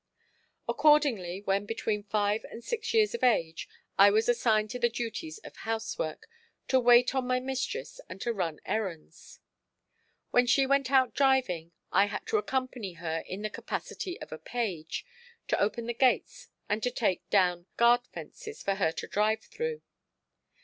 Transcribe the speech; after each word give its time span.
Accordingly, 0.67 1.41
when 1.41 1.67
between 1.67 2.01
five 2.01 2.43
and 2.45 2.63
six 2.63 2.91
years 2.91 3.13
of 3.13 3.23
age, 3.23 3.69
I 3.99 4.09
was 4.09 4.27
assigned 4.27 4.71
to 4.71 4.79
the 4.79 4.89
duties 4.89 5.37
of 5.43 5.55
housework, 5.57 6.27
to 6.69 6.79
wait 6.79 7.13
on 7.13 7.27
my 7.27 7.39
mistress 7.39 8.01
and 8.09 8.19
to 8.21 8.33
run 8.33 8.59
errands. 8.65 9.41
When 10.31 10.47
she 10.47 10.65
went 10.65 10.89
out 10.89 11.13
driving 11.13 11.71
I 11.91 12.05
had 12.07 12.25
to 12.29 12.37
accompany 12.39 12.93
her 12.93 13.23
in 13.27 13.43
the 13.43 13.49
capacity 13.51 14.19
of 14.21 14.31
a 14.31 14.39
page, 14.39 15.05
to 15.49 15.61
open 15.61 15.85
the 15.85 15.93
gates 15.93 16.47
and 16.67 16.81
to 16.81 16.89
take 16.89 17.29
down 17.29 17.67
guard 17.77 18.01
fences 18.07 18.63
for 18.63 18.73
her 18.81 18.91
to 18.93 19.07
drive 19.07 19.43
through. 19.43 19.83